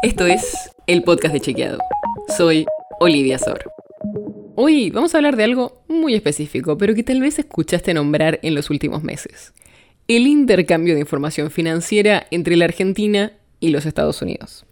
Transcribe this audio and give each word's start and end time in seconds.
Esto 0.00 0.26
es 0.26 0.70
el 0.86 1.02
podcast 1.02 1.34
de 1.34 1.40
Chequeado. 1.40 1.78
Soy 2.36 2.66
Olivia 3.00 3.36
Sor. 3.36 3.72
Hoy 4.54 4.90
vamos 4.90 5.12
a 5.12 5.18
hablar 5.18 5.34
de 5.34 5.42
algo 5.42 5.82
muy 5.88 6.14
específico, 6.14 6.78
pero 6.78 6.94
que 6.94 7.02
tal 7.02 7.20
vez 7.20 7.40
escuchaste 7.40 7.92
nombrar 7.94 8.38
en 8.42 8.54
los 8.54 8.70
últimos 8.70 9.02
meses. 9.02 9.52
El 10.06 10.28
intercambio 10.28 10.94
de 10.94 11.00
información 11.00 11.50
financiera 11.50 12.28
entre 12.30 12.54
la 12.54 12.66
Argentina 12.66 13.32
y 13.58 13.70
los 13.70 13.86
Estados 13.86 14.22
Unidos. 14.22 14.64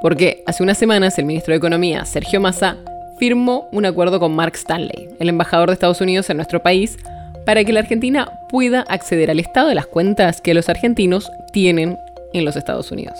Porque 0.00 0.44
hace 0.46 0.62
unas 0.62 0.78
semanas 0.78 1.18
el 1.18 1.24
ministro 1.24 1.50
de 1.50 1.58
Economía, 1.58 2.04
Sergio 2.04 2.40
Massa, 2.40 2.76
firmó 3.18 3.68
un 3.72 3.84
acuerdo 3.84 4.20
con 4.20 4.36
Mark 4.36 4.54
Stanley, 4.54 5.08
el 5.18 5.28
embajador 5.28 5.70
de 5.70 5.74
Estados 5.74 6.00
Unidos 6.00 6.30
en 6.30 6.36
nuestro 6.36 6.62
país, 6.62 6.98
para 7.44 7.64
que 7.64 7.72
la 7.72 7.80
Argentina 7.80 8.30
pueda 8.48 8.82
acceder 8.82 9.28
al 9.28 9.40
estado 9.40 9.70
de 9.70 9.74
las 9.74 9.88
cuentas 9.88 10.40
que 10.40 10.54
los 10.54 10.68
argentinos 10.68 11.32
tienen 11.52 11.98
en 12.32 12.44
los 12.44 12.54
Estados 12.54 12.92
Unidos. 12.92 13.18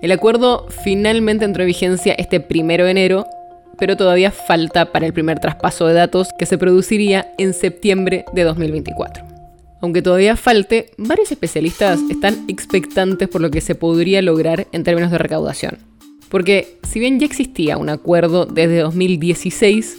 El 0.00 0.12
acuerdo 0.12 0.68
finalmente 0.84 1.44
entró 1.44 1.64
en 1.64 1.68
vigencia 1.68 2.14
este 2.14 2.38
primero 2.38 2.84
de 2.84 2.92
enero, 2.92 3.26
pero 3.78 3.96
todavía 3.96 4.30
falta 4.30 4.92
para 4.92 5.06
el 5.06 5.12
primer 5.12 5.40
traspaso 5.40 5.86
de 5.86 5.94
datos 5.94 6.28
que 6.38 6.46
se 6.46 6.56
produciría 6.56 7.32
en 7.36 7.52
septiembre 7.52 8.24
de 8.32 8.44
2024. 8.44 9.24
Aunque 9.80 10.02
todavía 10.02 10.36
falte, 10.36 10.90
varios 10.98 11.32
especialistas 11.32 12.00
están 12.10 12.44
expectantes 12.48 13.28
por 13.28 13.40
lo 13.40 13.50
que 13.50 13.60
se 13.60 13.74
podría 13.74 14.22
lograr 14.22 14.68
en 14.70 14.84
términos 14.84 15.10
de 15.10 15.18
recaudación. 15.18 15.78
Porque 16.28 16.78
si 16.82 17.00
bien 17.00 17.18
ya 17.18 17.26
existía 17.26 17.76
un 17.76 17.88
acuerdo 17.88 18.46
desde 18.46 18.78
2016, 18.78 19.98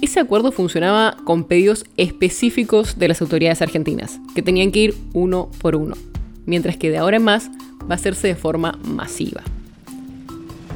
ese 0.00 0.20
acuerdo 0.20 0.52
funcionaba 0.52 1.16
con 1.24 1.44
pedidos 1.44 1.84
específicos 1.96 2.98
de 2.98 3.08
las 3.08 3.20
autoridades 3.20 3.62
argentinas, 3.62 4.18
que 4.34 4.42
tenían 4.42 4.70
que 4.70 4.80
ir 4.80 4.94
uno 5.14 5.50
por 5.60 5.76
uno, 5.76 5.94
mientras 6.46 6.76
que 6.76 6.90
de 6.90 6.98
ahora 6.98 7.18
en 7.18 7.24
más 7.24 7.50
va 7.82 7.90
a 7.90 7.94
hacerse 7.94 8.28
de 8.28 8.34
forma 8.34 8.78
masiva. 8.84 9.42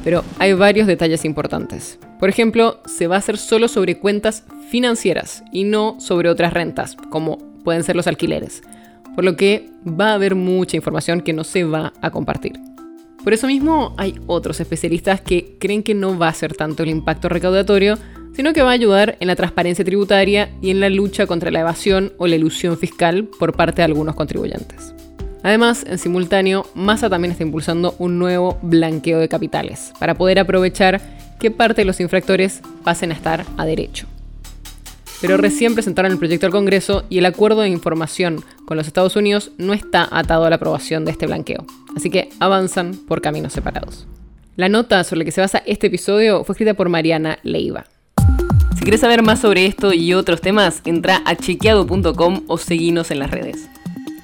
Pero 0.03 0.23
hay 0.39 0.53
varios 0.53 0.87
detalles 0.87 1.25
importantes. 1.25 1.99
Por 2.19 2.29
ejemplo, 2.29 2.79
se 2.85 3.07
va 3.07 3.15
a 3.15 3.19
hacer 3.19 3.37
solo 3.37 3.67
sobre 3.67 3.97
cuentas 3.97 4.43
financieras 4.69 5.43
y 5.51 5.63
no 5.63 5.99
sobre 5.99 6.29
otras 6.29 6.53
rentas, 6.53 6.95
como 7.09 7.37
pueden 7.63 7.83
ser 7.83 7.95
los 7.95 8.07
alquileres, 8.07 8.61
por 9.15 9.23
lo 9.23 9.35
que 9.35 9.69
va 9.87 10.11
a 10.11 10.13
haber 10.15 10.35
mucha 10.35 10.77
información 10.77 11.21
que 11.21 11.33
no 11.33 11.43
se 11.43 11.63
va 11.63 11.93
a 12.01 12.11
compartir. 12.11 12.53
Por 13.23 13.33
eso 13.33 13.45
mismo 13.45 13.93
hay 13.97 14.15
otros 14.25 14.59
especialistas 14.59 15.21
que 15.21 15.57
creen 15.59 15.83
que 15.83 15.93
no 15.93 16.17
va 16.17 16.27
a 16.27 16.33
ser 16.33 16.55
tanto 16.55 16.81
el 16.83 16.89
impacto 16.89 17.29
recaudatorio, 17.29 17.97
sino 18.33 18.53
que 18.53 18.63
va 18.63 18.69
a 18.69 18.73
ayudar 18.73 19.17
en 19.19 19.27
la 19.27 19.35
transparencia 19.35 19.85
tributaria 19.85 20.51
y 20.61 20.71
en 20.71 20.79
la 20.79 20.89
lucha 20.89 21.27
contra 21.27 21.51
la 21.51 21.59
evasión 21.59 22.13
o 22.17 22.25
la 22.25 22.35
ilusión 22.35 22.77
fiscal 22.77 23.25
por 23.37 23.55
parte 23.55 23.77
de 23.77 23.85
algunos 23.85 24.15
contribuyentes. 24.15 24.95
Además, 25.43 25.83
en 25.87 25.97
simultáneo, 25.97 26.65
Massa 26.75 27.09
también 27.09 27.31
está 27.31 27.43
impulsando 27.43 27.95
un 27.97 28.19
nuevo 28.19 28.57
blanqueo 28.61 29.19
de 29.19 29.29
capitales, 29.29 29.91
para 29.99 30.15
poder 30.15 30.39
aprovechar 30.39 31.01
que 31.39 31.51
parte 31.51 31.81
de 31.81 31.85
los 31.85 31.99
infractores 31.99 32.61
pasen 32.83 33.11
a 33.11 33.15
estar 33.15 33.45
a 33.57 33.65
derecho. 33.65 34.07
Pero 35.21 35.37
recién 35.37 35.73
presentaron 35.73 36.11
el 36.11 36.17
proyecto 36.17 36.47
al 36.47 36.51
Congreso 36.51 37.05
y 37.09 37.19
el 37.19 37.25
acuerdo 37.25 37.61
de 37.61 37.69
información 37.69 38.43
con 38.65 38.77
los 38.77 38.87
Estados 38.87 39.15
Unidos 39.15 39.51
no 39.57 39.73
está 39.73 40.07
atado 40.11 40.45
a 40.45 40.49
la 40.49 40.55
aprobación 40.55 41.05
de 41.05 41.11
este 41.11 41.27
blanqueo, 41.27 41.65
así 41.95 42.09
que 42.09 42.29
avanzan 42.39 42.95
por 43.07 43.21
caminos 43.21 43.53
separados. 43.53 44.07
La 44.55 44.69
nota 44.69 45.03
sobre 45.03 45.19
la 45.19 45.25
que 45.25 45.31
se 45.31 45.41
basa 45.41 45.63
este 45.65 45.87
episodio 45.87 46.43
fue 46.43 46.53
escrita 46.53 46.73
por 46.73 46.89
Mariana 46.89 47.39
Leiva. 47.43 47.85
Si 48.75 48.81
quieres 48.81 49.01
saber 49.01 49.21
más 49.21 49.39
sobre 49.39 49.65
esto 49.65 49.93
y 49.93 50.13
otros 50.13 50.41
temas, 50.41 50.81
entra 50.85 51.21
a 51.25 51.35
chequeado.com 51.35 52.43
o 52.47 52.57
seguinos 52.57 53.11
en 53.11 53.19
las 53.19 53.29
redes. 53.29 53.69